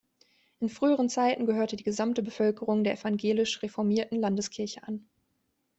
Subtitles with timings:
[0.59, 5.07] In früheren Zeiten gehörte die gesamte Bevölkerung der Evangelisch-Reformierten Landeskirche an.